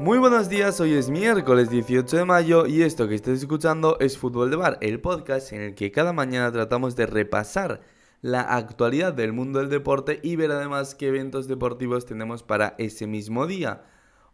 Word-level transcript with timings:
Muy 0.00 0.18
buenos 0.18 0.48
días, 0.48 0.78
hoy 0.80 0.94
es 0.94 1.10
miércoles 1.10 1.70
18 1.70 2.18
de 2.18 2.24
mayo 2.24 2.66
y 2.68 2.82
esto 2.82 3.08
que 3.08 3.16
estáis 3.16 3.40
escuchando 3.40 3.98
es 3.98 4.16
Fútbol 4.16 4.48
de 4.48 4.54
Bar, 4.54 4.78
el 4.80 5.00
podcast 5.00 5.52
en 5.52 5.60
el 5.60 5.74
que 5.74 5.90
cada 5.90 6.12
mañana 6.12 6.52
tratamos 6.52 6.94
de 6.94 7.06
repasar 7.06 7.80
la 8.22 8.42
actualidad 8.42 9.12
del 9.12 9.32
mundo 9.32 9.58
del 9.58 9.70
deporte 9.70 10.20
y 10.22 10.36
ver 10.36 10.52
además 10.52 10.94
qué 10.94 11.08
eventos 11.08 11.48
deportivos 11.48 12.06
tenemos 12.06 12.44
para 12.44 12.76
ese 12.78 13.08
mismo 13.08 13.48
día. 13.48 13.82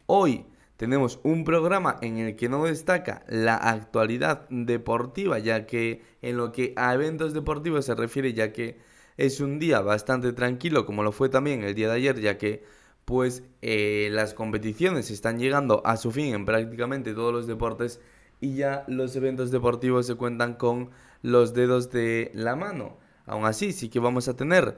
Hoy 0.05 0.45
tenemos 0.77 1.19
un 1.23 1.45
programa 1.45 1.97
en 2.03 2.19
el 2.19 2.37
que 2.37 2.51
no 2.51 2.65
destaca 2.65 3.25
la 3.27 3.57
actualidad 3.57 4.47
deportiva, 4.51 5.39
ya 5.39 5.65
que 5.65 6.03
en 6.21 6.37
lo 6.37 6.53
que 6.53 6.75
a 6.77 6.93
eventos 6.93 7.33
deportivos 7.33 7.87
se 7.87 7.95
refiere, 7.95 8.35
ya 8.35 8.53
que 8.53 8.79
es 9.17 9.41
un 9.41 9.59
día 9.59 9.81
bastante 9.81 10.35
tranquilo, 10.35 10.85
como 10.85 11.03
lo 11.03 11.11
fue 11.11 11.31
también 11.31 11.63
el 11.63 11.75
día 11.75 11.89
de 11.89 11.95
ayer, 11.95 12.21
ya 12.21 12.37
que 12.37 12.84
pues 13.05 13.43
eh, 13.63 14.09
las 14.13 14.35
competiciones 14.35 15.11
están 15.11 15.39
llegando 15.39 15.83
a 15.85 15.97
su 15.97 16.11
fin 16.11 16.35
en 16.35 16.45
prácticamente 16.45 17.15
todos 17.15 17.33
los 17.33 17.47
deportes 17.47 18.01
y 18.41 18.57
ya 18.57 18.85
los 18.89 19.15
eventos 19.17 19.51
deportivos 19.51 20.07
se 20.07 20.15
cuentan 20.15 20.55
con 20.55 20.91
los 21.23 21.55
dedos 21.55 21.91
de 21.91 22.31
la 22.35 22.57
mano. 22.57 22.99
Aún 23.27 23.47
así, 23.47 23.73
sí 23.73 23.89
que 23.89 24.01
vamos 24.01 24.29
a 24.29 24.37
tener 24.37 24.77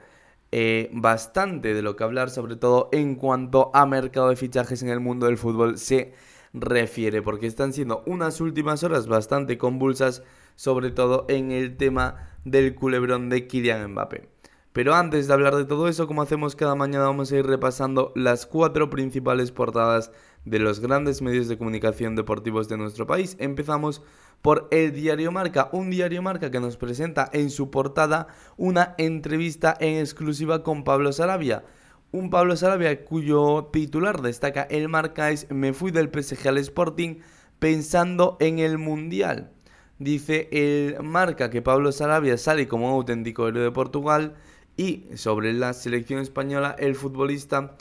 eh, 0.52 0.90
bastante 0.92 1.74
de 1.74 1.82
lo 1.82 1.96
que 1.96 2.04
hablar, 2.04 2.30
sobre 2.30 2.56
todo 2.56 2.88
en 2.92 3.16
cuanto 3.16 3.70
a 3.74 3.86
mercado 3.86 4.28
de 4.28 4.36
fichajes 4.36 4.82
en 4.82 4.88
el 4.88 5.00
mundo 5.00 5.26
del 5.26 5.38
fútbol 5.38 5.78
se 5.78 6.14
refiere, 6.52 7.22
porque 7.22 7.46
están 7.46 7.72
siendo 7.72 8.02
unas 8.06 8.40
últimas 8.40 8.82
horas 8.84 9.08
bastante 9.08 9.58
convulsas, 9.58 10.22
sobre 10.54 10.90
todo 10.90 11.26
en 11.28 11.50
el 11.50 11.76
tema 11.76 12.30
del 12.44 12.74
culebrón 12.74 13.28
de 13.28 13.46
Kylian 13.46 13.90
Mbappé. 13.90 14.28
Pero 14.76 14.94
antes 14.94 15.26
de 15.26 15.32
hablar 15.32 15.56
de 15.56 15.64
todo 15.64 15.88
eso, 15.88 16.06
como 16.06 16.20
hacemos 16.20 16.54
cada 16.54 16.74
mañana, 16.74 17.06
vamos 17.06 17.32
a 17.32 17.36
ir 17.38 17.46
repasando 17.46 18.12
las 18.14 18.44
cuatro 18.44 18.90
principales 18.90 19.50
portadas 19.50 20.12
de 20.44 20.58
los 20.58 20.80
grandes 20.80 21.22
medios 21.22 21.48
de 21.48 21.56
comunicación 21.56 22.14
deportivos 22.14 22.68
de 22.68 22.76
nuestro 22.76 23.06
país. 23.06 23.38
Empezamos 23.40 24.02
por 24.42 24.68
el 24.70 24.92
diario 24.92 25.32
Marca, 25.32 25.70
un 25.72 25.88
diario 25.88 26.20
Marca 26.20 26.50
que 26.50 26.60
nos 26.60 26.76
presenta 26.76 27.30
en 27.32 27.48
su 27.48 27.70
portada 27.70 28.26
una 28.58 28.94
entrevista 28.98 29.74
en 29.80 29.96
exclusiva 29.96 30.62
con 30.62 30.84
Pablo 30.84 31.10
Sarabia. 31.10 31.64
Un 32.12 32.28
Pablo 32.28 32.54
Sarabia 32.54 33.02
cuyo 33.06 33.70
titular 33.72 34.20
destaca 34.20 34.64
el 34.64 34.90
Marca 34.90 35.30
es 35.30 35.50
Me 35.50 35.72
fui 35.72 35.90
del 35.90 36.10
PSG 36.10 36.48
al 36.48 36.58
Sporting 36.58 37.20
pensando 37.58 38.36
en 38.40 38.58
el 38.58 38.76
Mundial. 38.76 39.52
Dice 39.98 40.50
el 40.52 41.02
Marca 41.02 41.48
que 41.48 41.62
Pablo 41.62 41.92
Sarabia 41.92 42.36
sale 42.36 42.68
como 42.68 42.90
auténtico 42.90 43.48
héroe 43.48 43.62
de 43.62 43.70
Portugal 43.70 44.34
y 44.76 45.04
sobre 45.14 45.52
la 45.52 45.72
selección 45.72 46.20
española, 46.20 46.76
el 46.78 46.94
futbolista 46.94 47.76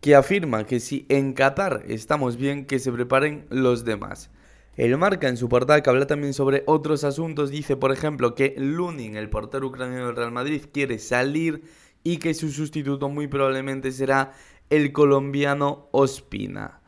que 0.00 0.14
afirma 0.14 0.64
que 0.64 0.80
si 0.80 1.06
en 1.08 1.32
Qatar 1.32 1.84
estamos 1.88 2.36
bien, 2.36 2.64
que 2.66 2.78
se 2.78 2.92
preparen 2.92 3.46
los 3.50 3.84
demás. 3.84 4.30
El 4.76 4.96
marca 4.96 5.28
en 5.28 5.36
su 5.36 5.48
portada 5.48 5.82
que 5.82 5.90
habla 5.90 6.06
también 6.06 6.32
sobre 6.32 6.62
otros 6.66 7.04
asuntos, 7.04 7.50
dice 7.50 7.76
por 7.76 7.92
ejemplo 7.92 8.34
que 8.34 8.54
Lunin, 8.56 9.16
el 9.16 9.28
portero 9.28 9.66
ucraniano 9.66 10.06
del 10.06 10.16
Real 10.16 10.32
Madrid, 10.32 10.62
quiere 10.72 10.98
salir 10.98 11.62
y 12.02 12.16
que 12.16 12.32
su 12.32 12.50
sustituto 12.50 13.08
muy 13.08 13.26
probablemente 13.26 13.92
será 13.92 14.32
el 14.70 14.92
colombiano 14.92 15.88
Ospina. 15.90 16.80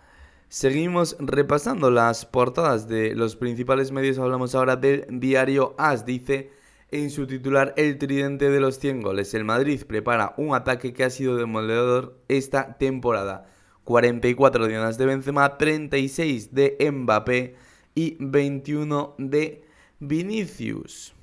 Seguimos 0.49 1.17
repasando 1.19 1.91
las 1.91 2.25
portadas 2.25 2.87
de 2.87 3.15
los 3.15 3.37
principales 3.37 3.91
medios, 3.91 4.19
hablamos 4.19 4.55
ahora 4.55 4.77
del 4.77 5.06
diario 5.09 5.75
AS, 5.77 6.06
dice 6.06 6.51
en 6.93 7.11
su 7.11 7.27
titular 7.27 7.75
El 7.77 7.98
tridente 7.98 8.51
de 8.51 8.61
los 8.61 8.79
100 8.79 9.03
goles. 9.03 9.35
El 9.35 9.45
Madrid 9.45 9.83
prepara 9.85 10.35
un 10.37 10.55
ataque 10.55 10.93
que 10.93 11.05
ha 11.05 11.11
sido 11.11 11.37
demoledor 11.37 12.21
esta 12.29 12.79
temporada. 12.79 13.47
44 13.84 14.69
dianas 14.69 14.99
de 14.99 15.07
Benzema, 15.07 15.59
36 15.59 16.55
de 16.55 16.77
Mbappé 16.93 17.57
y 17.95 18.17
21 18.21 19.15
de 19.19 19.65
Vinicius. 19.99 21.15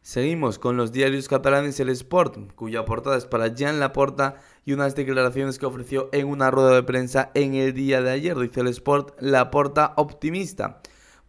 Seguimos 0.00 0.60
con 0.60 0.76
los 0.76 0.92
diarios 0.92 1.26
catalanes 1.26 1.80
El 1.80 1.88
Sport, 1.88 2.52
cuya 2.54 2.84
portada 2.84 3.16
es 3.16 3.26
para 3.26 3.48
Jean 3.48 3.80
Laporta 3.80 4.36
y 4.64 4.72
unas 4.72 4.94
declaraciones 4.94 5.58
que 5.58 5.66
ofreció 5.66 6.08
en 6.12 6.28
una 6.28 6.52
rueda 6.52 6.76
de 6.76 6.84
prensa 6.84 7.32
en 7.34 7.54
el 7.54 7.72
día 7.72 8.00
de 8.00 8.12
ayer. 8.12 8.38
Dice 8.38 8.60
el 8.60 8.68
Sport, 8.68 9.20
Laporta 9.20 9.94
optimista. 9.96 10.80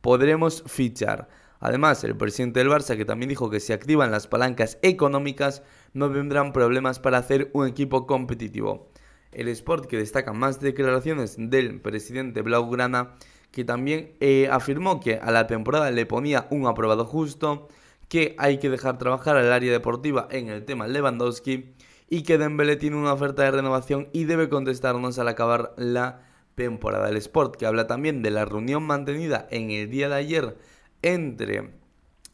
Podremos 0.02 0.64
fichar. 0.68 1.28
Además, 1.60 2.04
el 2.04 2.16
presidente 2.16 2.60
del 2.60 2.70
Barça, 2.70 2.96
que 2.96 3.06
también 3.06 3.30
dijo 3.30 3.50
que 3.50 3.60
si 3.60 3.74
activan 3.74 4.12
las 4.12 4.28
palancas 4.28 4.78
económicas, 4.82 5.64
no 5.94 6.10
vendrán 6.10 6.54
problemas 6.54 7.00
para 7.00 7.18
hacer 7.18 7.50
un 7.54 7.68
equipo 7.68 8.06
competitivo. 8.06 8.90
El 9.32 9.48
Sport, 9.50 9.86
que 9.86 9.98
destaca 9.98 10.34
más 10.34 10.60
declaraciones 10.60 11.36
del 11.38 11.82
presidente 11.82 12.42
Blaugrana, 12.42 13.16
que 13.52 13.64
también 13.64 14.16
eh, 14.20 14.50
afirmó 14.52 15.00
que 15.00 15.16
a 15.16 15.32
la 15.32 15.48
temporada 15.48 15.92
le 15.92 16.06
ponía 16.06 16.48
un 16.52 16.68
aprobado 16.68 17.06
justo, 17.06 17.68
que 18.08 18.36
hay 18.38 18.60
que 18.60 18.70
dejar 18.70 18.98
trabajar 18.98 19.36
al 19.38 19.52
área 19.52 19.72
deportiva 19.72 20.28
en 20.32 20.50
el 20.50 20.64
tema 20.64 20.88
Lewandowski 20.88 21.74
y 22.10 22.24
que 22.24 22.38
Dembélé 22.38 22.78
tiene 22.78 22.96
una 22.96 23.14
oferta 23.14 23.44
de 23.44 23.52
renovación 23.52 24.08
y 24.14 24.24
debe 24.24 24.48
contestarnos 24.48 25.20
al 25.20 25.28
acabar 25.28 25.74
la 25.78 26.22
temporada. 26.56 27.10
El 27.10 27.18
Sport, 27.18 27.56
que 27.58 27.66
habla 27.66 27.88
también 27.88 28.22
de 28.22 28.32
la 28.32 28.46
reunión 28.46 28.84
mantenida 28.84 29.48
en 29.52 29.72
el 29.72 29.90
día 29.90 30.08
de 30.08 30.16
ayer 30.16 30.58
entre 31.02 31.72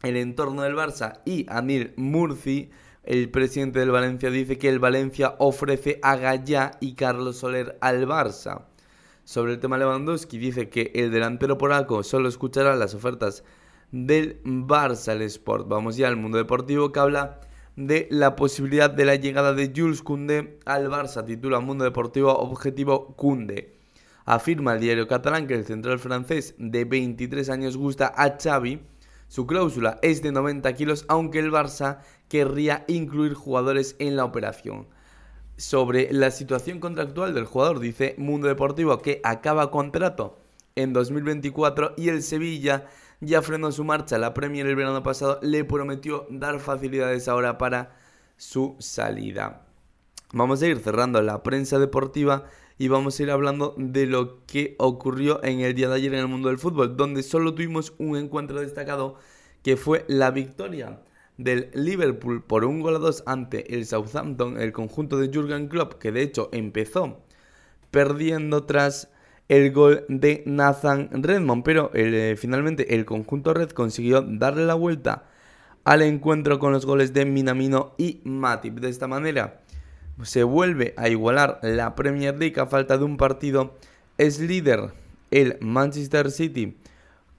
el 0.02 0.16
entorno 0.16 0.62
del 0.62 0.74
Barça 0.74 1.20
y 1.24 1.46
Anil 1.48 1.92
Murci, 1.96 2.70
el 3.04 3.30
presidente 3.30 3.78
del 3.78 3.90
Valencia 3.90 4.30
dice 4.30 4.58
que 4.58 4.68
el 4.68 4.78
Valencia 4.78 5.36
ofrece 5.38 5.98
a 6.02 6.16
Gallá 6.16 6.72
y 6.80 6.94
Carlos 6.94 7.36
Soler 7.38 7.76
al 7.80 8.06
Barça. 8.06 8.66
Sobre 9.24 9.52
el 9.52 9.60
tema 9.60 9.78
Lewandowski 9.78 10.38
dice 10.38 10.68
que 10.68 10.92
el 10.94 11.10
delantero 11.10 11.56
polaco 11.56 12.02
solo 12.02 12.28
escuchará 12.28 12.76
las 12.76 12.94
ofertas 12.94 13.44
del 13.90 14.42
Barça 14.44 15.12
al 15.12 15.22
Sport. 15.22 15.68
Vamos 15.68 15.96
ya 15.96 16.08
al 16.08 16.16
mundo 16.16 16.38
deportivo 16.38 16.92
que 16.92 17.00
habla 17.00 17.40
de 17.76 18.06
la 18.10 18.36
posibilidad 18.36 18.90
de 18.90 19.04
la 19.04 19.16
llegada 19.16 19.54
de 19.54 19.72
Jules 19.74 20.02
Koundé 20.02 20.58
al 20.64 20.88
Barça. 20.90 21.24
Titula 21.24 21.60
Mundo 21.60 21.84
Deportivo 21.84 22.32
Objetivo 22.32 23.14
Koundé. 23.16 23.73
Afirma 24.24 24.74
el 24.74 24.80
diario 24.80 25.06
catalán 25.06 25.46
que 25.46 25.54
el 25.54 25.66
central 25.66 25.98
francés 25.98 26.54
de 26.58 26.84
23 26.84 27.50
años 27.50 27.76
gusta 27.76 28.12
a 28.16 28.38
Xavi. 28.38 28.80
Su 29.28 29.46
cláusula 29.46 29.98
es 30.00 30.22
de 30.22 30.32
90 30.32 30.72
kilos, 30.74 31.04
aunque 31.08 31.40
el 31.40 31.52
Barça 31.52 31.98
querría 32.28 32.84
incluir 32.88 33.34
jugadores 33.34 33.96
en 33.98 34.16
la 34.16 34.24
operación. 34.24 34.86
Sobre 35.56 36.12
la 36.12 36.30
situación 36.30 36.80
contractual 36.80 37.34
del 37.34 37.44
jugador, 37.44 37.80
dice 37.80 38.14
Mundo 38.18 38.48
Deportivo 38.48 38.98
que 38.98 39.20
acaba 39.22 39.70
contrato 39.70 40.38
en 40.74 40.92
2024 40.92 41.94
y 41.96 42.08
el 42.08 42.22
Sevilla 42.22 42.86
ya 43.20 43.42
frenó 43.42 43.72
su 43.72 43.84
marcha. 43.84 44.18
La 44.18 44.34
Premier 44.34 44.66
el 44.66 44.76
verano 44.76 45.02
pasado 45.02 45.38
le 45.42 45.64
prometió 45.64 46.26
dar 46.30 46.60
facilidades 46.60 47.28
ahora 47.28 47.58
para 47.58 47.96
su 48.36 48.74
salida. 48.78 49.66
Vamos 50.32 50.62
a 50.62 50.66
ir 50.66 50.80
cerrando 50.80 51.22
la 51.22 51.42
prensa 51.42 51.78
deportiva 51.78 52.44
y 52.78 52.88
vamos 52.88 53.18
a 53.18 53.22
ir 53.22 53.30
hablando 53.30 53.74
de 53.78 54.06
lo 54.06 54.44
que 54.46 54.74
ocurrió 54.78 55.42
en 55.44 55.60
el 55.60 55.74
día 55.74 55.88
de 55.88 55.94
ayer 55.94 56.14
en 56.14 56.20
el 56.20 56.28
mundo 56.28 56.48
del 56.48 56.58
fútbol, 56.58 56.96
donde 56.96 57.22
solo 57.22 57.54
tuvimos 57.54 57.94
un 57.98 58.16
encuentro 58.16 58.60
destacado 58.60 59.16
que 59.62 59.76
fue 59.76 60.04
la 60.08 60.30
victoria 60.30 61.00
del 61.36 61.70
Liverpool 61.74 62.42
por 62.42 62.64
un 62.64 62.80
gol 62.80 62.96
a 62.96 62.98
dos 62.98 63.22
ante 63.26 63.74
el 63.74 63.86
Southampton, 63.86 64.60
el 64.60 64.72
conjunto 64.72 65.18
de 65.18 65.30
Jurgen 65.32 65.68
Klopp, 65.68 65.94
que 65.94 66.12
de 66.12 66.22
hecho 66.22 66.48
empezó 66.52 67.20
perdiendo 67.90 68.64
tras 68.64 69.10
el 69.48 69.72
gol 69.72 70.04
de 70.08 70.42
Nathan 70.46 71.10
Redmond, 71.12 71.64
pero 71.64 71.90
eh, 71.94 72.34
finalmente 72.38 72.94
el 72.94 73.04
conjunto 73.04 73.54
red 73.54 73.70
consiguió 73.70 74.22
darle 74.22 74.64
la 74.64 74.74
vuelta 74.74 75.26
al 75.84 76.02
encuentro 76.02 76.58
con 76.58 76.72
los 76.72 76.86
goles 76.86 77.12
de 77.12 77.24
Minamino 77.26 77.94
y 77.98 78.20
Matip. 78.24 78.80
De 78.80 78.88
esta 78.88 79.06
manera, 79.06 79.62
se 80.22 80.44
vuelve 80.44 80.94
a 80.96 81.08
igualar 81.08 81.58
la 81.62 81.94
Premier 81.94 82.38
League 82.38 82.60
a 82.60 82.66
falta 82.66 82.96
de 82.96 83.04
un 83.04 83.16
partido. 83.16 83.74
Es 84.16 84.38
líder 84.38 84.92
el 85.30 85.58
Manchester 85.60 86.30
City 86.30 86.76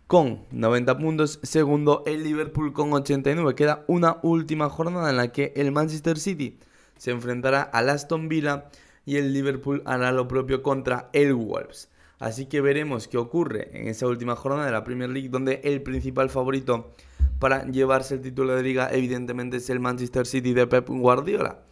con 0.08 0.44
90 0.52 0.98
puntos, 0.98 1.40
segundo 1.42 2.04
el 2.06 2.24
Liverpool 2.24 2.74
con 2.74 2.92
89. 2.94 3.56
Queda 3.56 3.86
una 3.88 4.18
última 4.24 4.70
jornada 4.70 5.10
en 5.10 5.18
la 5.18 5.32
que 5.32 5.54
el 5.56 5.72
Manchester 5.72 6.20
City 6.20 6.60
se 6.98 7.12
enfrentará 7.12 7.62
al 7.62 7.90
Aston 7.90 8.28
Villa 8.28 8.66
y 9.06 9.18
el 9.18 9.34
Liverpool 9.34 9.82
hará 9.86 10.12
lo 10.12 10.28
propio 10.28 10.62
contra 10.62 11.10
el 11.14 11.34
Wolves. 11.34 11.90
Así 12.20 12.46
que 12.46 12.62
veremos 12.62 13.08
qué 13.08 13.18
ocurre 13.18 13.70
en 13.74 13.88
esa 13.88 14.08
última 14.08 14.36
jornada 14.36 14.66
de 14.66 14.72
la 14.72 14.84
Premier 14.84 15.10
League 15.10 15.30
donde 15.30 15.62
el 15.64 15.82
principal 15.82 16.30
favorito 16.30 16.94
para 17.40 17.66
llevarse 17.66 18.16
el 18.16 18.22
título 18.22 18.56
de 18.56 18.64
liga 18.64 18.90
evidentemente 18.92 19.58
es 19.58 19.70
el 19.70 19.80
Manchester 19.80 20.26
City 20.26 20.54
de 20.54 20.68
Pep 20.68 20.88
Guardiola 20.88 21.65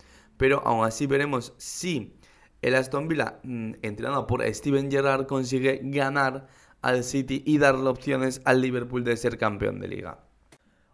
pero 0.43 0.61
aún 0.65 0.83
así 0.83 1.07
veremos 1.07 1.53
si 1.55 2.17
el 2.61 2.75
Aston 2.75 3.07
Villa, 3.07 3.39
mm, 3.43 3.75
entrenado 3.81 4.27
por 4.27 4.43
Steven 4.53 4.91
Gerrard, 4.91 5.25
consigue 5.25 5.79
ganar 5.83 6.47
al 6.81 7.05
City 7.05 7.43
y 7.45 7.59
darle 7.59 7.87
opciones 7.87 8.41
al 8.43 8.59
Liverpool 8.59 9.05
de 9.05 9.15
ser 9.15 9.37
campeón 9.37 9.79
de 9.79 9.87
liga. 9.87 10.19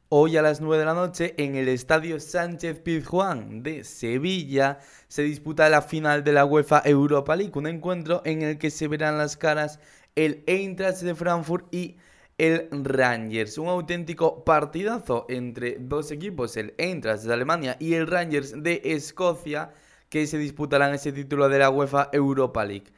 Hoy 0.10 0.38
a 0.38 0.44
las 0.44 0.62
9 0.62 0.78
de 0.78 0.86
la 0.86 0.94
noche 0.94 1.34
en 1.40 1.56
el 1.56 1.68
Estadio 1.68 2.19
Sánchez 2.19 2.80
Pizjuán 2.81 3.63
de 3.63 3.84
Sevilla 3.86 4.78
se 5.07 5.24
disputa 5.24 5.68
la 5.68 5.81
final 5.81 6.24
de 6.24 6.34
la 6.34 6.46
UEFA 6.46 6.84
Europa 6.86 7.36
League, 7.36 7.54
un 7.56 7.66
encuentro 7.66 8.22
en 8.25 8.44
el 8.44 8.60
que 8.60 8.69
se 8.69 8.88
verán 8.88 9.18
las 9.18 9.36
caras 9.36 9.80
el 10.13 10.44
Eintracht 10.46 11.01
de 11.01 11.16
Frankfurt 11.16 11.74
y 11.74 11.98
el 12.39 12.69
Rangers. 12.71 13.57
Un 13.59 13.68
auténtico 13.68 14.44
partidazo 14.44 15.25
entre 15.30 15.77
dos 15.80 16.09
equipos, 16.09 16.57
el 16.57 16.74
Eintracht 16.77 17.24
de 17.25 17.33
Alemania 17.33 17.75
y 17.80 17.94
el 17.94 18.07
Rangers 18.07 18.63
de 18.63 18.81
Escocia, 18.83 19.74
que 20.09 20.25
se 20.25 20.39
disputarán 20.39 20.94
ese 20.94 21.12
título 21.12 21.50
de 21.50 21.59
la 21.59 21.69
UEFA 21.69 22.09
Europa 22.13 22.65
League. 22.65 22.91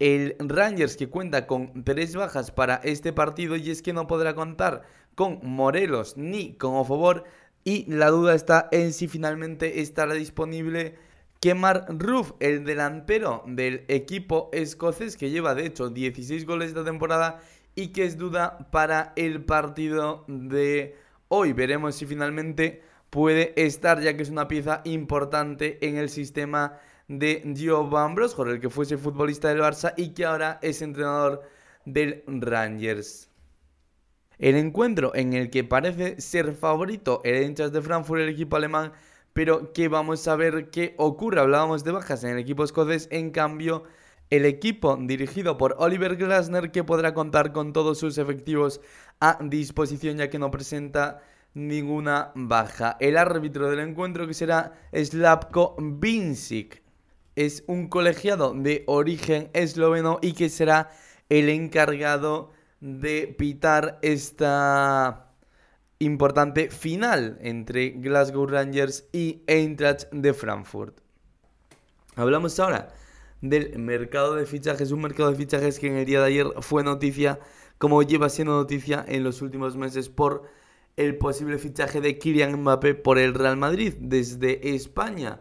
El 0.00 0.34
Rangers 0.40 0.96
que 0.96 1.10
cuenta 1.10 1.46
con 1.46 1.84
tres 1.84 2.16
bajas 2.16 2.50
para 2.50 2.76
este 2.76 3.12
partido 3.12 3.54
y 3.54 3.70
es 3.70 3.82
que 3.82 3.92
no 3.92 4.06
podrá 4.06 4.34
contar 4.34 4.82
con 5.14 5.40
Morelos 5.42 6.16
ni 6.16 6.54
con 6.54 6.74
Ofobor 6.74 7.24
y 7.64 7.84
la 7.92 8.08
duda 8.08 8.34
está 8.34 8.68
en 8.72 8.94
si 8.94 9.08
finalmente 9.08 9.82
estará 9.82 10.14
disponible 10.14 10.94
Kemar 11.40 11.86
Ruff, 11.88 12.32
el 12.40 12.64
delantero 12.64 13.44
del 13.46 13.84
equipo 13.88 14.48
escocés 14.52 15.18
que 15.18 15.30
lleva 15.30 15.54
de 15.54 15.66
hecho 15.66 15.90
16 15.90 16.46
goles 16.46 16.68
esta 16.68 16.84
temporada 16.84 17.40
y 17.74 17.88
que 17.88 18.04
es 18.04 18.18
duda 18.18 18.70
para 18.70 19.12
el 19.16 19.44
partido 19.44 20.24
de 20.28 20.96
hoy. 21.28 21.52
Veremos 21.52 21.94
si 21.94 22.06
finalmente 22.06 22.82
puede 23.10 23.52
estar 23.56 24.00
ya 24.00 24.16
que 24.16 24.22
es 24.22 24.30
una 24.30 24.48
pieza 24.48 24.82
importante 24.84 25.78
en 25.86 25.96
el 25.96 26.08
sistema 26.08 26.78
de 27.08 27.42
Gio 27.56 27.88
Van 27.88 28.14
el 28.46 28.60
que 28.60 28.70
fuese 28.70 28.96
futbolista 28.96 29.48
del 29.48 29.60
Barça 29.60 29.92
y 29.96 30.10
que 30.10 30.24
ahora 30.24 30.58
es 30.62 30.80
entrenador 30.80 31.42
del 31.84 32.22
Rangers. 32.26 33.28
El 34.38 34.54
encuentro 34.56 35.14
en 35.14 35.34
el 35.34 35.50
que 35.50 35.64
parece 35.64 36.20
ser 36.20 36.54
favorito 36.54 37.20
el 37.24 37.42
hinchas 37.42 37.72
de 37.72 37.82
Frankfurt, 37.82 38.22
el 38.22 38.28
equipo 38.28 38.56
alemán, 38.56 38.92
pero 39.32 39.72
que 39.72 39.88
vamos 39.88 40.26
a 40.28 40.36
ver 40.36 40.70
qué 40.70 40.94
ocurre. 40.98 41.40
Hablábamos 41.40 41.84
de 41.84 41.92
bajas 41.92 42.24
en 42.24 42.30
el 42.30 42.38
equipo 42.38 42.64
escocés, 42.64 43.08
en 43.10 43.30
cambio, 43.30 43.84
el 44.30 44.44
equipo 44.46 44.96
dirigido 44.96 45.58
por 45.58 45.74
Oliver 45.78 46.16
Glasner, 46.16 46.70
que 46.70 46.84
podrá 46.84 47.12
contar 47.14 47.52
con 47.52 47.72
todos 47.72 47.98
sus 47.98 48.16
efectivos 48.16 48.80
a 49.18 49.38
disposición, 49.42 50.18
ya 50.18 50.30
que 50.30 50.38
no 50.38 50.50
presenta 50.50 51.20
ninguna 51.52 52.30
baja. 52.36 52.96
El 53.00 53.16
árbitro 53.16 53.68
del 53.68 53.80
encuentro 53.80 54.26
que 54.26 54.34
será 54.34 54.72
Slavko 54.94 55.76
Vincic. 55.78 56.82
Es 57.34 57.64
un 57.66 57.88
colegiado 57.88 58.54
de 58.54 58.84
origen 58.86 59.50
esloveno 59.52 60.18
y 60.22 60.32
que 60.32 60.48
será 60.48 60.90
el 61.28 61.48
encargado 61.48 62.50
de 62.80 63.34
pitar 63.38 63.98
esta 64.02 65.26
importante 65.98 66.70
final 66.70 67.38
entre 67.40 67.90
Glasgow 67.90 68.46
Rangers 68.46 69.06
y 69.12 69.42
Eintracht 69.46 70.10
de 70.12 70.32
Frankfurt. 70.34 70.98
Hablamos 72.16 72.58
ahora 72.58 72.88
del 73.40 73.78
mercado 73.78 74.34
de 74.34 74.46
fichajes, 74.46 74.92
un 74.92 75.00
mercado 75.00 75.30
de 75.30 75.36
fichajes 75.36 75.78
que 75.78 75.86
en 75.86 75.96
el 75.96 76.06
día 76.06 76.20
de 76.20 76.26
ayer 76.26 76.46
fue 76.60 76.84
noticia, 76.84 77.40
como 77.78 78.02
lleva 78.02 78.28
siendo 78.28 78.54
noticia 78.54 79.04
en 79.08 79.24
los 79.24 79.42
últimos 79.42 79.76
meses 79.76 80.08
por 80.08 80.44
el 80.96 81.16
posible 81.16 81.58
fichaje 81.58 82.00
de 82.00 82.18
Kylian 82.18 82.60
Mbappé 82.60 82.94
por 82.94 83.18
el 83.18 83.34
Real 83.34 83.56
Madrid 83.56 83.94
desde 83.98 84.74
España, 84.74 85.40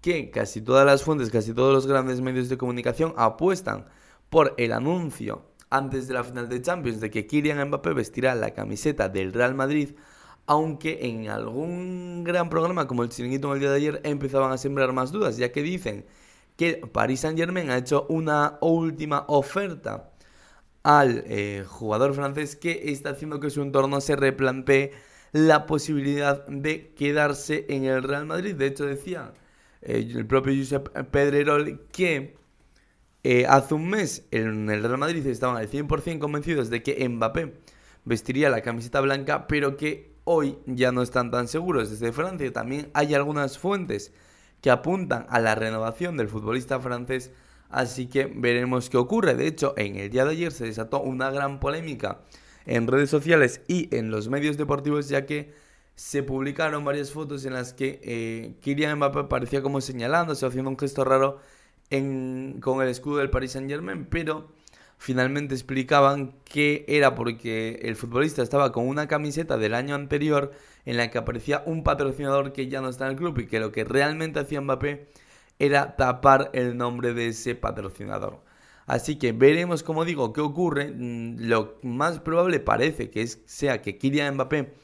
que 0.00 0.30
casi 0.30 0.60
todas 0.60 0.84
las 0.84 1.02
fuentes, 1.02 1.30
casi 1.30 1.54
todos 1.54 1.72
los 1.72 1.86
grandes 1.86 2.20
medios 2.20 2.48
de 2.48 2.58
comunicación 2.58 3.14
apuestan 3.16 3.86
por 4.28 4.54
el 4.58 4.72
anuncio 4.72 5.46
antes 5.70 6.08
de 6.08 6.14
la 6.14 6.24
final 6.24 6.48
de 6.48 6.60
Champions 6.60 7.00
de 7.00 7.10
que 7.10 7.26
Kylian 7.26 7.68
Mbappé 7.68 7.94
vestirá 7.94 8.34
la 8.34 8.52
camiseta 8.52 9.08
del 9.08 9.32
Real 9.32 9.54
Madrid, 9.54 9.90
aunque 10.46 10.98
en 11.06 11.28
algún 11.28 12.24
gran 12.24 12.50
programa 12.50 12.86
como 12.86 13.02
el 13.02 13.08
Chiringuito 13.08 13.48
en 13.48 13.54
el 13.54 13.60
día 13.60 13.70
de 13.70 13.76
ayer 13.76 14.00
empezaban 14.04 14.52
a 14.52 14.58
sembrar 14.58 14.92
más 14.92 15.12
dudas, 15.12 15.36
ya 15.36 15.52
que 15.52 15.62
dicen 15.62 16.04
que 16.60 16.76
Paris 16.76 17.20
Saint 17.20 17.38
Germain 17.38 17.70
ha 17.70 17.78
hecho 17.78 18.04
una 18.10 18.58
última 18.60 19.24
oferta 19.28 20.10
al 20.82 21.24
eh, 21.26 21.64
jugador 21.66 22.12
francés 22.12 22.54
que 22.54 22.92
está 22.92 23.08
haciendo 23.08 23.40
que 23.40 23.48
su 23.48 23.62
entorno 23.62 24.02
se 24.02 24.14
replantee 24.14 24.92
la 25.32 25.64
posibilidad 25.64 26.46
de 26.48 26.92
quedarse 26.92 27.64
en 27.70 27.86
el 27.86 28.02
Real 28.02 28.26
Madrid. 28.26 28.54
De 28.56 28.66
hecho, 28.66 28.84
decía 28.84 29.32
eh, 29.80 30.06
el 30.14 30.26
propio 30.26 30.52
Josep 30.54 30.86
Pedrerol 31.10 31.86
que 31.92 32.36
eh, 33.24 33.46
hace 33.48 33.72
un 33.72 33.88
mes 33.88 34.26
en 34.30 34.68
el 34.68 34.82
Real 34.82 34.98
Madrid 34.98 35.26
estaban 35.28 35.56
al 35.56 35.70
100% 35.70 36.18
convencidos 36.18 36.68
de 36.68 36.82
que 36.82 37.08
Mbappé 37.08 37.54
vestiría 38.04 38.50
la 38.50 38.60
camiseta 38.60 39.00
blanca, 39.00 39.46
pero 39.46 39.78
que 39.78 40.12
hoy 40.24 40.58
ya 40.66 40.92
no 40.92 41.00
están 41.00 41.30
tan 41.30 41.48
seguros. 41.48 41.88
Desde 41.88 42.12
Francia 42.12 42.52
también 42.52 42.90
hay 42.92 43.14
algunas 43.14 43.58
fuentes 43.58 44.12
que 44.60 44.70
apuntan 44.70 45.26
a 45.28 45.40
la 45.40 45.54
renovación 45.54 46.16
del 46.16 46.28
futbolista 46.28 46.80
francés, 46.80 47.30
así 47.68 48.06
que 48.06 48.26
veremos 48.26 48.90
qué 48.90 48.96
ocurre. 48.96 49.34
De 49.34 49.46
hecho, 49.46 49.74
en 49.76 49.96
el 49.96 50.10
día 50.10 50.24
de 50.24 50.32
ayer 50.32 50.52
se 50.52 50.66
desató 50.66 51.00
una 51.00 51.30
gran 51.30 51.60
polémica 51.60 52.20
en 52.66 52.86
redes 52.86 53.10
sociales 53.10 53.62
y 53.68 53.94
en 53.94 54.10
los 54.10 54.28
medios 54.28 54.56
deportivos, 54.56 55.08
ya 55.08 55.26
que 55.26 55.52
se 55.94 56.22
publicaron 56.22 56.84
varias 56.84 57.10
fotos 57.10 57.44
en 57.44 57.52
las 57.52 57.74
que 57.74 58.00
eh, 58.02 58.54
Kylian 58.62 58.96
Mbappé 58.96 59.24
parecía 59.24 59.60
como 59.60 59.80
señalándose 59.80 60.46
haciendo 60.46 60.70
un 60.70 60.78
gesto 60.78 61.04
raro 61.04 61.40
con 62.60 62.82
el 62.82 62.88
escudo 62.88 63.18
del 63.18 63.30
Paris 63.30 63.52
Saint 63.52 63.68
Germain, 63.68 64.06
pero 64.06 64.52
finalmente 65.00 65.54
explicaban 65.54 66.34
que 66.44 66.84
era 66.86 67.14
porque 67.14 67.80
el 67.84 67.96
futbolista 67.96 68.42
estaba 68.42 68.70
con 68.70 68.86
una 68.86 69.08
camiseta 69.08 69.56
del 69.56 69.72
año 69.72 69.94
anterior 69.94 70.52
en 70.84 70.98
la 70.98 71.10
que 71.10 71.16
aparecía 71.16 71.62
un 71.64 71.82
patrocinador 71.82 72.52
que 72.52 72.68
ya 72.68 72.82
no 72.82 72.90
está 72.90 73.06
en 73.06 73.12
el 73.12 73.16
club 73.16 73.38
y 73.38 73.46
que 73.46 73.60
lo 73.60 73.72
que 73.72 73.84
realmente 73.84 74.40
hacía 74.40 74.60
Mbappé 74.60 75.08
era 75.58 75.96
tapar 75.96 76.50
el 76.52 76.76
nombre 76.76 77.14
de 77.14 77.28
ese 77.28 77.54
patrocinador. 77.54 78.42
Así 78.86 79.16
que 79.16 79.32
veremos, 79.32 79.82
como 79.82 80.04
digo, 80.04 80.34
qué 80.34 80.42
ocurre. 80.42 80.92
Mm, 80.94 81.48
lo 81.48 81.78
más 81.82 82.20
probable 82.20 82.60
parece 82.60 83.08
que 83.08 83.26
sea 83.26 83.80
que 83.80 83.96
Kylian 83.96 84.34
Mbappé 84.34 84.74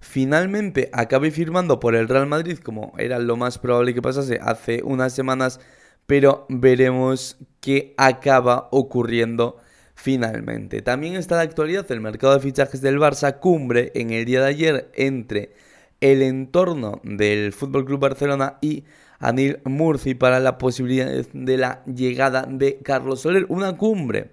finalmente 0.00 0.90
acabe 0.92 1.30
firmando 1.30 1.80
por 1.80 1.94
el 1.94 2.08
Real 2.08 2.26
Madrid, 2.26 2.58
como 2.58 2.92
era 2.98 3.18
lo 3.18 3.38
más 3.38 3.56
probable 3.58 3.94
que 3.94 4.02
pasase 4.02 4.38
hace 4.42 4.82
unas 4.84 5.14
semanas 5.14 5.60
pero 6.06 6.46
veremos 6.48 7.36
qué 7.60 7.94
acaba 7.96 8.68
ocurriendo 8.70 9.58
finalmente. 9.94 10.82
También 10.82 11.14
está 11.14 11.36
la 11.36 11.42
actualidad 11.42 11.90
el 11.90 12.00
mercado 12.00 12.34
de 12.34 12.40
fichajes 12.40 12.80
del 12.80 12.98
Barça 12.98 13.38
cumbre 13.38 13.92
en 13.94 14.10
el 14.10 14.24
día 14.24 14.40
de 14.42 14.48
ayer 14.48 14.90
entre 14.94 15.52
el 16.00 16.22
entorno 16.22 17.00
del 17.04 17.52
Fútbol 17.52 17.84
Club 17.84 18.00
Barcelona 18.00 18.58
y 18.60 18.84
Anil 19.20 19.60
Murci 19.64 20.14
para 20.14 20.40
la 20.40 20.58
posibilidad 20.58 21.08
de 21.32 21.56
la 21.56 21.84
llegada 21.84 22.44
de 22.48 22.78
Carlos 22.82 23.20
Soler, 23.20 23.46
una 23.48 23.76
cumbre 23.76 24.32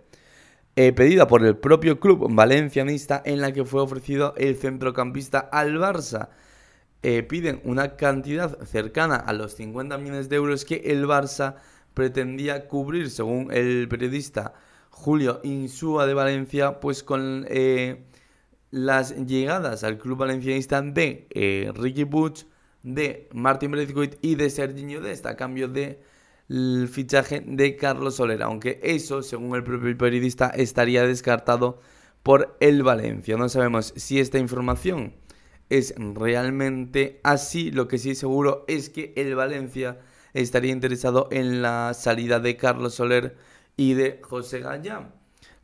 eh, 0.76 0.94
pedida 0.94 1.28
por 1.28 1.46
el 1.46 1.58
propio 1.58 2.00
club 2.00 2.28
valencianista 2.32 3.22
en 3.24 3.42
la 3.42 3.52
que 3.52 3.66
fue 3.66 3.82
ofrecido 3.82 4.34
el 4.38 4.56
centrocampista 4.56 5.40
al 5.40 5.78
Barça. 5.78 6.30
Eh, 7.02 7.24
piden 7.24 7.62
una 7.64 7.96
cantidad 7.96 8.62
cercana 8.66 9.16
a 9.16 9.32
los 9.32 9.54
50 9.54 9.98
millones 9.98 10.28
de 10.28 10.36
euros 10.36 10.66
que 10.66 10.76
el 10.86 11.06
Barça 11.06 11.56
pretendía 11.94 12.68
cubrir, 12.68 13.10
según 13.10 13.52
el 13.54 13.88
periodista 13.88 14.54
Julio 14.90 15.40
Insúa 15.44 16.06
de 16.06 16.14
Valencia, 16.14 16.82
pues 16.82 17.04
con 17.04 17.46
eh, 17.48 18.04
las 18.72 19.16
llegadas 19.26 19.86
al 19.86 19.98
club 19.98 20.18
valencianista 20.18 20.82
de 20.82 21.28
eh, 21.30 21.72
Ricky 21.74 22.04
Butch, 22.04 22.46
de 22.84 23.30
Martin 23.34 23.72
Braithwaite 23.72 24.18
y 24.22 24.36
de 24.36 24.50
Serginho 24.50 25.02
Dest 25.02 25.26
a 25.26 25.36
cambio 25.36 25.70
de 25.70 26.02
fichaje 26.92 27.42
de 27.46 27.76
Carlos 27.78 28.16
Soler, 28.16 28.42
aunque 28.42 28.80
eso, 28.84 29.22
según 29.22 29.56
el 29.56 29.64
propio 29.64 29.98
periodista, 29.98 30.50
estaría 30.50 31.06
descartado 31.06 31.80
por 32.24 32.58
el 32.60 32.84
Valencia. 32.84 33.38
No 33.38 33.48
sabemos 33.48 33.94
si 33.96 34.20
esta 34.20 34.40
información 34.40 35.14
es 35.70 35.94
realmente 35.98 37.20
así. 37.24 37.72
Lo 37.72 37.88
que 37.88 37.98
sí 37.98 38.16
seguro 38.16 38.66
es 38.68 38.90
que 38.90 39.14
el 39.16 39.36
Valencia 39.36 40.00
estaría 40.34 40.72
interesado 40.72 41.28
en 41.32 41.62
la 41.62 41.94
salida 41.94 42.40
de 42.40 42.58
Carlos 42.58 42.96
Soler 42.96 43.38
y 43.78 43.94
de 43.94 44.20
José 44.24 44.60
Gallá. 44.60 45.12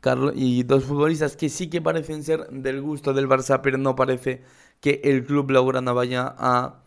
Carlos, 0.00 0.34
y 0.36 0.62
dos 0.62 0.84
futbolistas 0.84 1.36
que 1.36 1.48
sí 1.48 1.68
que 1.68 1.80
parecen 1.80 2.22
ser 2.22 2.48
del 2.50 2.80
gusto 2.80 3.12
del 3.12 3.28
Barça, 3.28 3.60
pero 3.62 3.78
no 3.78 3.96
parece 3.96 4.42
que 4.80 5.00
el 5.04 5.24
club 5.24 5.46
blaugrana 5.46 5.92
vaya 5.92 6.34
a, 6.38 6.82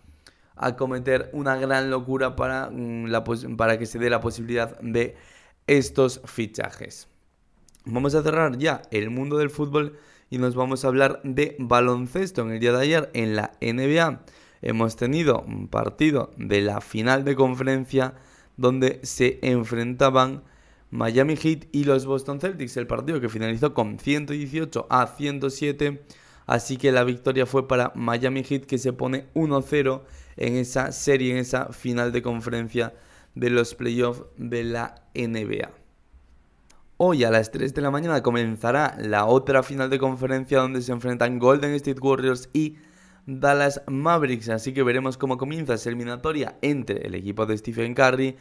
a 0.56 0.76
cometer 0.76 1.30
una 1.34 1.58
gran 1.58 1.90
locura 1.90 2.36
para, 2.36 2.70
mm, 2.70 3.08
la, 3.08 3.24
para 3.58 3.78
que 3.78 3.86
se 3.86 4.00
dé 4.00 4.10
la 4.10 4.22
posibilidad 4.22 4.80
de 4.80 5.18
estos 5.68 6.22
fichajes. 6.26 7.08
Vamos 7.86 8.16
a 8.16 8.24
cerrar 8.24 8.58
ya 8.58 8.82
el 8.92 9.10
mundo 9.10 9.38
del 9.38 9.50
fútbol 9.50 9.98
y 10.30 10.38
nos 10.38 10.56
vamos 10.56 10.84
a 10.84 10.88
hablar 10.88 11.22
de 11.24 11.56
baloncesto. 11.60 12.42
En 12.42 12.52
el 12.52 12.60
día 12.60 12.72
de 12.72 12.82
ayer 12.82 13.10
en 13.14 13.36
la 13.36 13.52
NBA 13.62 14.22
hemos 14.62 14.96
tenido 14.96 15.42
un 15.42 15.68
partido 15.68 16.32
de 16.38 16.62
la 16.62 16.82
final 16.82 17.24
de 17.24 17.36
conferencia 17.36 18.14
donde 18.58 19.00
se 19.04 19.40
enfrentaban 19.42 20.44
Miami 20.92 21.36
Heat 21.36 21.68
y 21.72 21.84
los 21.84 22.06
Boston 22.06 22.40
Celtics. 22.40 22.78
El 22.78 22.88
partido 22.88 23.22
que 23.22 23.30
finalizó 23.30 23.74
con 23.74 24.00
118 24.00 24.88
a 24.90 25.08
107 25.08 26.02
Así 26.50 26.78
que 26.78 26.92
la 26.92 27.04
victoria 27.04 27.46
fue 27.46 27.68
para 27.68 27.92
Miami 27.94 28.44
Heat 28.44 28.66
que 28.66 28.80
se 28.80 28.92
pone 28.92 29.28
1-0 29.36 30.02
en 30.36 30.56
esa 30.56 30.92
serie, 30.92 31.34
en 31.34 31.38
esa 31.38 31.72
final 31.72 32.12
de 32.12 32.24
conferencia 32.24 32.96
de 33.36 33.52
los 33.52 33.76
playoffs 33.76 34.24
de 34.36 34.64
la 34.64 35.04
NBA. 35.14 35.79
Hoy 37.02 37.24
a 37.24 37.32
las 37.32 37.50
3 37.52 37.74
de 37.74 37.82
la 37.82 37.92
mañana 37.92 38.22
comenzará 38.22 38.98
la 39.00 39.26
otra 39.26 39.64
final 39.64 39.90
de 39.90 40.00
conferencia 40.00 40.60
donde 40.60 40.82
se 40.82 40.92
enfrentan 40.92 41.40
Golden 41.40 41.74
State 41.76 42.02
Warriors 42.02 42.50
y 42.52 42.76
Dallas 43.26 43.82
Mavericks. 43.88 44.50
Así 44.50 44.74
que 44.74 44.84
veremos 44.84 45.18
cómo 45.18 45.38
comienza 45.38 45.76
esa 45.76 45.88
eliminatoria 45.88 46.58
entre 46.62 47.08
el 47.08 47.16
equipo 47.16 47.46
de 47.46 47.58
Stephen 47.58 47.94
Curry, 47.94 48.36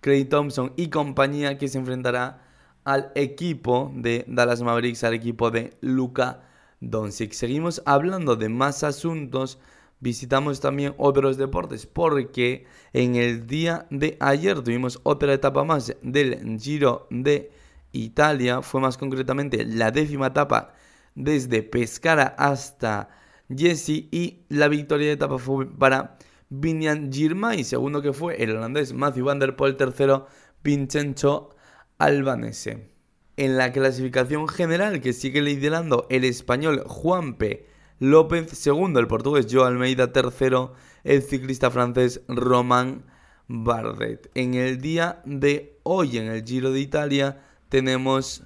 Clay 0.00 0.24
Thompson 0.24 0.72
y 0.74 0.90
compañía 0.90 1.56
que 1.56 1.68
se 1.68 1.78
enfrentará 1.78 2.42
al 2.82 3.12
equipo 3.14 3.92
de 3.94 4.24
Dallas 4.26 4.60
Mavericks, 4.60 5.04
al 5.04 5.14
equipo 5.14 5.52
de 5.52 5.76
Luka 5.80 6.42
Doncic. 6.80 7.30
Seguimos 7.30 7.80
hablando 7.86 8.34
de 8.34 8.48
más 8.48 8.82
asuntos. 8.82 9.60
Visitamos 10.00 10.58
también 10.58 10.94
otros 10.98 11.36
deportes 11.36 11.86
porque 11.86 12.66
en 12.92 13.14
el 13.14 13.46
día 13.46 13.86
de 13.90 14.16
ayer 14.18 14.60
tuvimos 14.62 14.98
otra 15.04 15.32
etapa 15.32 15.62
más 15.62 15.94
del 16.02 16.58
Giro 16.58 17.06
de 17.10 17.52
Italia 17.92 18.62
fue 18.62 18.80
más 18.80 18.96
concretamente 18.96 19.64
la 19.64 19.90
décima 19.90 20.28
etapa 20.28 20.74
desde 21.14 21.62
Pescara 21.62 22.34
hasta 22.38 23.08
Jesse 23.54 24.08
y 24.10 24.44
la 24.48 24.68
victoria 24.68 25.08
de 25.08 25.12
etapa 25.14 25.38
fue 25.38 25.66
para 25.66 26.18
Vinian 26.48 27.12
Girmay, 27.12 27.64
segundo 27.64 28.02
que 28.02 28.12
fue 28.12 28.42
el 28.42 28.56
holandés 28.56 28.92
Matthew 28.92 29.24
Van 29.24 29.38
Der 29.38 29.56
Poel, 29.56 29.76
tercero 29.76 30.26
Vincenzo 30.62 31.56
Albanese. 31.98 32.88
En 33.36 33.56
la 33.56 33.72
clasificación 33.72 34.48
general 34.48 35.00
que 35.00 35.12
sigue 35.12 35.42
liderando 35.42 36.06
el 36.10 36.24
español 36.24 36.82
Juanpe 36.86 37.66
López, 37.98 38.50
segundo 38.50 39.00
el 39.00 39.06
portugués 39.06 39.46
Joe 39.50 39.66
Almeida, 39.66 40.12
tercero 40.12 40.74
el 41.04 41.22
ciclista 41.22 41.70
francés 41.70 42.22
Romain 42.28 43.04
Bardet. 43.46 44.30
En 44.34 44.54
el 44.54 44.80
día 44.80 45.22
de 45.24 45.78
hoy 45.82 46.18
en 46.18 46.26
el 46.26 46.44
Giro 46.44 46.72
de 46.72 46.80
Italia 46.80 47.44
tenemos 47.70 48.42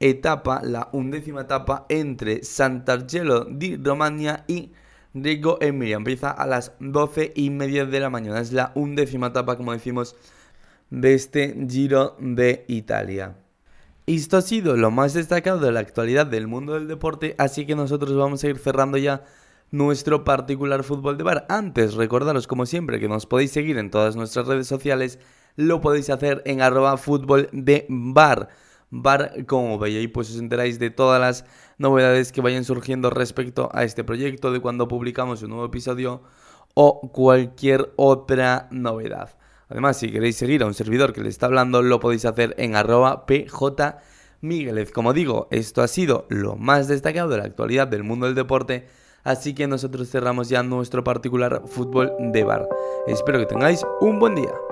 etapa, 0.00 0.62
la 0.64 0.88
undécima 0.92 1.42
etapa 1.42 1.84
entre 1.88 2.42
Sant'Argelo 2.42 3.44
di 3.44 3.76
Romagna 3.76 4.44
y 4.48 4.72
Reggio 5.12 5.60
Emilia. 5.60 5.96
Empieza 5.96 6.30
a 6.30 6.46
las 6.46 6.72
doce 6.80 7.32
y 7.36 7.50
media 7.50 7.84
de 7.84 8.00
la 8.00 8.08
mañana. 8.08 8.40
Es 8.40 8.52
la 8.52 8.72
undécima 8.74 9.28
etapa, 9.28 9.56
como 9.56 9.72
decimos, 9.72 10.16
de 10.90 11.14
este 11.14 11.54
Giro 11.68 12.16
de 12.18 12.64
Italia. 12.68 13.36
Esto 14.06 14.38
ha 14.38 14.42
sido 14.42 14.76
lo 14.76 14.90
más 14.90 15.14
destacado 15.14 15.60
de 15.60 15.70
la 15.70 15.80
actualidad 15.80 16.26
del 16.26 16.48
mundo 16.48 16.74
del 16.74 16.88
deporte, 16.88 17.34
así 17.38 17.66
que 17.66 17.76
nosotros 17.76 18.16
vamos 18.16 18.42
a 18.42 18.48
ir 18.48 18.58
cerrando 18.58 18.98
ya 18.98 19.24
nuestro 19.70 20.24
particular 20.24 20.82
fútbol 20.82 21.16
de 21.16 21.24
bar. 21.24 21.46
Antes, 21.48 21.94
recordaros 21.94 22.46
como 22.46 22.66
siempre 22.66 22.98
que 22.98 23.08
nos 23.08 23.26
podéis 23.26 23.52
seguir 23.52 23.78
en 23.78 23.90
todas 23.90 24.16
nuestras 24.16 24.46
redes 24.46 24.66
sociales 24.66 25.18
lo 25.56 25.80
podéis 25.80 26.10
hacer 26.10 26.42
en 26.44 26.60
arroba 26.62 26.96
fútbol 26.96 27.48
de 27.52 27.86
bar. 27.88 28.48
Bar, 28.90 29.46
como 29.46 29.78
veis, 29.78 30.10
pues 30.12 30.30
os 30.30 30.38
enteráis 30.38 30.78
de 30.78 30.90
todas 30.90 31.20
las 31.20 31.46
novedades 31.78 32.30
que 32.30 32.42
vayan 32.42 32.64
surgiendo 32.64 33.08
respecto 33.10 33.70
a 33.72 33.84
este 33.84 34.04
proyecto, 34.04 34.52
de 34.52 34.60
cuando 34.60 34.88
publicamos 34.88 35.42
un 35.42 35.50
nuevo 35.50 35.64
episodio 35.64 36.22
o 36.74 37.10
cualquier 37.12 37.92
otra 37.96 38.68
novedad. 38.70 39.30
Además, 39.68 39.96
si 39.96 40.12
queréis 40.12 40.36
seguir 40.36 40.62
a 40.62 40.66
un 40.66 40.74
servidor 40.74 41.14
que 41.14 41.22
le 41.22 41.30
está 41.30 41.46
hablando, 41.46 41.80
lo 41.80 42.00
podéis 42.00 42.26
hacer 42.26 42.54
en 42.58 42.76
arroba 42.76 43.24
pj 43.24 43.96
Como 44.92 45.12
digo, 45.14 45.48
esto 45.50 45.80
ha 45.82 45.88
sido 45.88 46.26
lo 46.28 46.56
más 46.56 46.88
destacado 46.88 47.30
de 47.30 47.38
la 47.38 47.44
actualidad 47.44 47.88
del 47.88 48.02
mundo 48.02 48.26
del 48.26 48.34
deporte, 48.34 48.86
así 49.24 49.54
que 49.54 49.66
nosotros 49.66 50.10
cerramos 50.10 50.50
ya 50.50 50.62
nuestro 50.62 51.02
particular 51.02 51.62
fútbol 51.66 52.12
de 52.18 52.44
bar. 52.44 52.68
Espero 53.06 53.38
que 53.38 53.46
tengáis 53.46 53.86
un 54.00 54.18
buen 54.18 54.34
día. 54.34 54.71